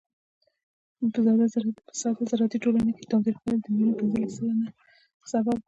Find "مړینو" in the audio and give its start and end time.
3.73-3.97